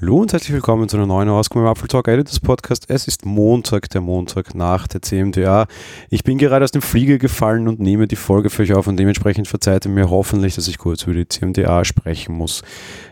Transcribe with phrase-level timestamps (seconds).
[0.00, 2.84] Hallo und herzlich willkommen zu einer neuen Ausgabe im Apfel Talk Editors Podcast.
[2.86, 5.66] Es ist Montag, der Montag nach der CMDA.
[6.08, 8.96] Ich bin gerade aus dem Flieger gefallen und nehme die Folge für euch auf und
[8.96, 12.62] dementsprechend verzeiht ihr mir hoffentlich, dass ich kurz über die CMDA sprechen muss.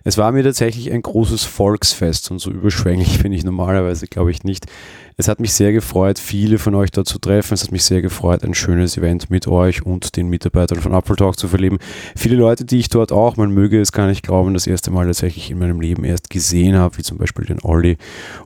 [0.04, 4.44] Es war mir tatsächlich ein großes Volksfest und so überschwänglich bin ich normalerweise, glaube ich,
[4.44, 4.66] nicht.
[5.18, 7.54] Es hat mich sehr gefreut, viele von euch dort zu treffen.
[7.54, 11.16] Es hat mich sehr gefreut, ein schönes Event mit euch und den Mitarbeitern von Apple
[11.16, 11.78] Talk zu verleben.
[12.14, 15.06] Viele Leute, die ich dort auch, man möge es gar nicht glauben, das erste Mal
[15.06, 17.96] tatsächlich in meinem Leben erst gesehen habe, wie zum Beispiel den Olli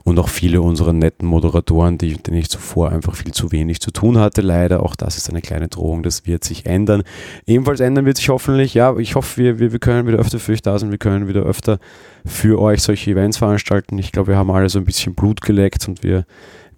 [0.03, 3.91] und auch viele unserer netten Moderatoren, die, denen ich zuvor einfach viel zu wenig zu
[3.91, 4.41] tun hatte.
[4.41, 7.03] Leider, auch das ist eine kleine Drohung, das wird sich ändern.
[7.45, 10.53] Ebenfalls ändern wird sich hoffentlich, ja, ich hoffe, wir, wir, wir können wieder öfter für
[10.53, 11.79] euch da sein, wir können wieder öfter
[12.25, 13.97] für euch solche Events veranstalten.
[13.97, 16.25] Ich glaube, wir haben alle so ein bisschen Blut geleckt und wir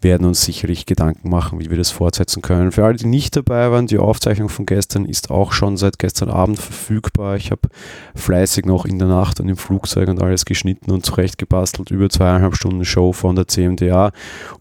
[0.03, 2.71] werden uns sicherlich Gedanken machen, wie wir das fortsetzen können.
[2.71, 6.29] Für alle, die nicht dabei waren, die Aufzeichnung von gestern ist auch schon seit gestern
[6.29, 7.35] Abend verfügbar.
[7.35, 7.70] Ich habe
[8.15, 11.91] fleißig noch in der Nacht und im Flugzeug und alles geschnitten und zurechtgebastelt.
[11.91, 14.12] Über zweieinhalb Stunden Show von der CMDA.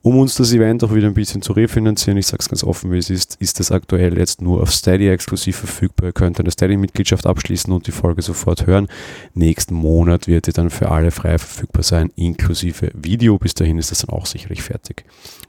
[0.03, 2.93] Um uns das Event auch wieder ein bisschen zu refinanzieren, ich sage es ganz offen,
[2.93, 6.09] wie es ist, ist das aktuell jetzt nur auf Steady exklusiv verfügbar.
[6.09, 8.89] Ihr könnt eine Steady-Mitgliedschaft abschließen und die Folge sofort hören.
[9.35, 13.39] Nächsten Monat wird die dann für alle frei verfügbar sein, inklusive Video.
[13.39, 15.05] Bis dahin ist das dann auch sicherlich fertig.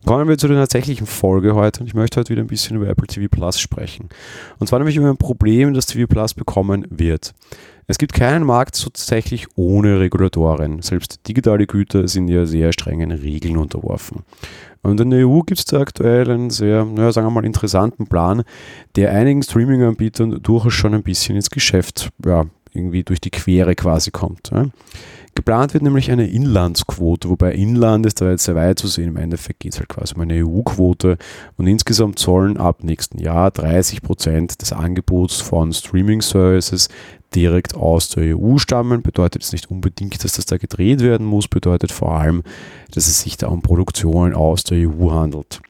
[0.05, 2.87] Kommen wir zu der tatsächlichen Folge heute und ich möchte heute wieder ein bisschen über
[2.87, 4.09] Apple TV Plus sprechen.
[4.59, 7.33] Und zwar nämlich über ein Problem, das TV Plus bekommen wird.
[7.87, 10.81] Es gibt keinen Markt so tatsächlich ohne Regulatoren.
[10.81, 14.23] Selbst digitale Güter sind ja sehr strengen Regeln unterworfen.
[14.81, 18.07] Und in der EU gibt es da aktuell einen sehr, naja, sagen wir mal, interessanten
[18.07, 18.43] Plan,
[18.95, 24.11] der einigen Streaming-Anbietern durchaus schon ein bisschen ins Geschäft, ja, irgendwie durch die Quere quasi
[24.11, 24.51] kommt.
[24.51, 24.67] Ja.
[25.35, 29.09] Geplant wird nämlich eine Inlandsquote, wobei Inland ist da jetzt sehr weit zu sehen.
[29.09, 31.17] Im Endeffekt geht es halt quasi um eine EU-Quote
[31.57, 36.89] und insgesamt sollen ab nächsten Jahr 30 Prozent des Angebots von Streaming-Services
[37.33, 39.01] direkt aus der EU stammen.
[39.01, 42.43] Bedeutet es nicht unbedingt, dass das da gedreht werden muss, bedeutet vor allem,
[42.91, 45.61] dass es sich da um Produktionen aus der EU handelt.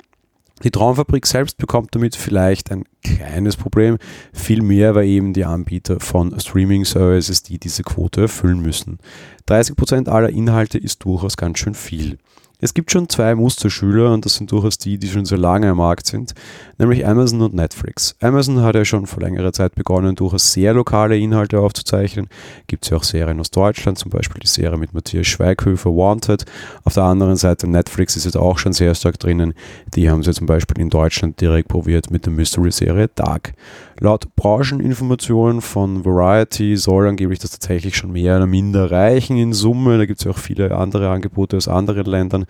[0.62, 3.98] Die Traumfabrik selbst bekommt damit vielleicht ein kleines Problem.
[4.32, 9.00] Vielmehr war eben die Anbieter von Streaming-Services, die diese Quote erfüllen müssen.
[9.48, 12.18] 30% aller Inhalte ist durchaus ganz schön viel.
[12.64, 15.80] Es gibt schon zwei Musterschüler und das sind durchaus die, die schon sehr lange am
[15.80, 16.34] Markt sind,
[16.78, 18.16] nämlich Amazon und Netflix.
[18.22, 22.30] Amazon hat ja schon vor längerer Zeit begonnen, durchaus sehr lokale Inhalte aufzuzeichnen.
[22.68, 26.46] Gibt es ja auch Serien aus Deutschland, zum Beispiel die Serie mit Matthias Schweighöfer, Wanted.
[26.86, 29.56] Auf der anderen Seite Netflix ist jetzt auch schon sehr stark drinnen.
[29.94, 33.56] Die haben sie zum Beispiel in Deutschland direkt probiert mit der Mystery-Serie Dark.
[34.00, 39.98] Laut Brancheninformationen von Variety soll angeblich das tatsächlich schon mehr oder minder reichen in Summe.
[39.98, 42.46] Da gibt es ja auch viele andere Angebote aus anderen Ländern.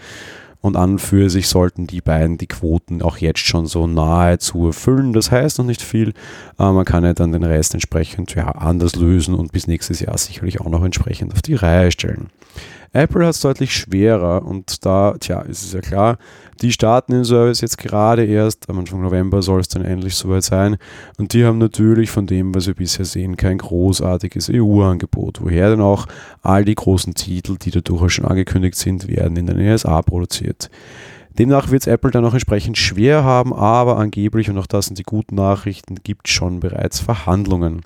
[0.61, 4.67] Und an und für sich sollten die beiden die Quoten auch jetzt schon so nahezu
[4.67, 5.11] erfüllen.
[5.11, 6.13] Das heißt noch nicht viel,
[6.55, 10.17] aber man kann ja dann den Rest entsprechend ja, anders lösen und bis nächstes Jahr
[10.17, 12.29] sicherlich auch noch entsprechend auf die Reihe stellen.
[12.93, 16.17] Apple hat es deutlich schwerer und da, tja, ist es ja klar,
[16.61, 20.43] die starten den Service jetzt gerade erst, am Anfang November soll es dann endlich soweit
[20.43, 20.77] sein.
[21.17, 25.81] Und die haben natürlich von dem, was wir bisher sehen, kein großartiges EU-Angebot, woher dann
[25.81, 26.05] auch?
[26.41, 30.69] All die großen Titel, die da durchaus schon angekündigt sind, werden in den ESA produziert.
[31.37, 34.99] Demnach wird es Apple dann auch entsprechend schwer haben, aber angeblich, und auch das sind
[34.99, 37.81] die guten Nachrichten, gibt es schon bereits Verhandlungen.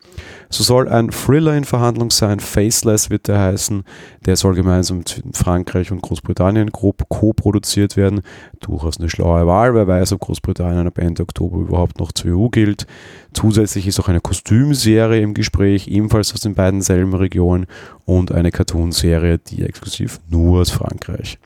[0.50, 3.84] So soll ein Thriller in Verhandlung sein, Faceless wird der heißen,
[4.26, 8.22] der soll gemeinsam mit Frankreich und Großbritannien grob co-produziert werden.
[8.60, 12.50] Durchaus eine schlaue Wahl, wer weiß, ob Großbritannien ab Ende Oktober überhaupt noch zur EU
[12.50, 12.86] gilt.
[13.34, 17.68] Zusätzlich ist auch eine Kostümserie im Gespräch, ebenfalls aus den beiden selben Regionen
[18.06, 21.38] und eine Cartoonserie, die exklusiv nur aus Frankreich.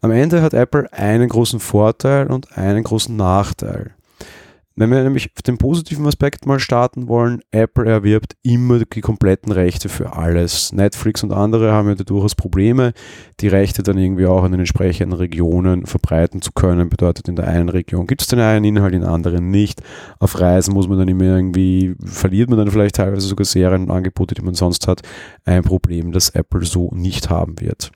[0.00, 3.94] Am Ende hat Apple einen großen Vorteil und einen großen Nachteil.
[4.74, 9.90] Wenn wir nämlich den positiven Aspekt mal starten wollen, Apple erwirbt immer die kompletten Rechte
[9.90, 10.72] für alles.
[10.72, 12.94] Netflix und andere haben ja durchaus Probleme,
[13.40, 16.88] die Rechte dann irgendwie auch in den entsprechenden Regionen verbreiten zu können.
[16.88, 19.82] Bedeutet, in der einen Region gibt es den einen Inhalt, in der anderen nicht.
[20.18, 23.90] Auf Reisen muss man dann immer irgendwie, verliert man dann vielleicht teilweise sogar Serien und
[23.90, 25.02] Angebote, die man sonst hat.
[25.44, 27.92] Ein Problem, das Apple so nicht haben wird.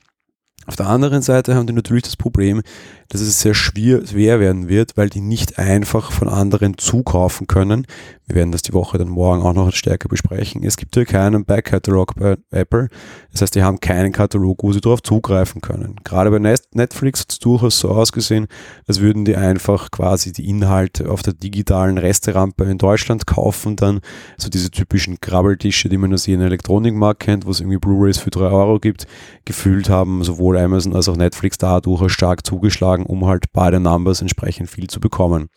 [0.67, 2.63] Auf der anderen Seite haben die natürlich das Problem,
[3.09, 7.87] dass es sehr schwer werden wird, weil die nicht einfach von anderen zukaufen können.
[8.31, 10.63] Wir werden das die Woche dann morgen auch noch stärker besprechen.
[10.63, 12.89] Es gibt hier keinen Backkatalog bei Apple.
[13.33, 15.97] Das heißt, die haben keinen Katalog, wo sie darauf zugreifen können.
[16.05, 18.47] Gerade bei Netflix hat es durchaus so ausgesehen,
[18.87, 23.99] als würden die einfach quasi die Inhalte auf der digitalen Resterampe in Deutschland kaufen, dann
[24.37, 28.31] so diese typischen Krabbeltische, die man aus jedem Elektronikmarkt kennt, wo es irgendwie Blu-rays für
[28.31, 29.09] drei Euro gibt,
[29.45, 33.83] gefühlt haben sowohl Amazon als auch Netflix da durchaus stark zugeschlagen, um halt bei den
[33.83, 35.49] Numbers entsprechend viel zu bekommen.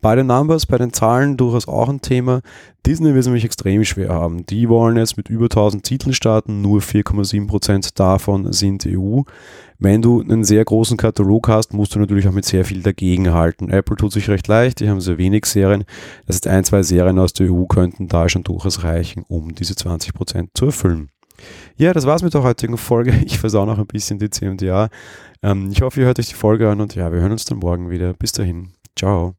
[0.00, 2.40] Bei den Numbers, bei den Zahlen durchaus auch ein Thema.
[2.86, 4.46] Disney wird es nämlich extrem schwer haben.
[4.46, 9.22] Die wollen jetzt mit über 1000 Titeln starten, nur 4,7% davon sind EU.
[9.80, 13.70] Wenn du einen sehr großen Katalog hast, musst du natürlich auch mit sehr viel dagegenhalten.
[13.70, 15.84] Apple tut sich recht leicht, die haben sehr wenig Serien.
[16.26, 19.74] Das heißt, ein, zwei Serien aus der EU könnten da schon durchaus reichen, um diese
[19.74, 21.10] 20% zu erfüllen.
[21.76, 23.12] Ja, das war's mit der heutigen Folge.
[23.26, 24.88] Ich versau noch ein bisschen die CMDA.
[25.42, 27.58] Ähm, ich hoffe, ihr hört euch die Folge an und ja, wir hören uns dann
[27.58, 28.14] morgen wieder.
[28.14, 28.72] Bis dahin.
[28.96, 29.37] Ciao.